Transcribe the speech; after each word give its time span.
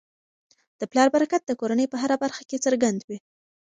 د 0.79 0.81
پلار 0.91 1.07
برکت 1.15 1.41
د 1.45 1.51
کورنی 1.59 1.85
په 1.89 1.97
هره 2.01 2.15
برخه 2.23 2.43
کي 2.49 2.57
څرګند 2.65 2.99
وي. 3.07 3.17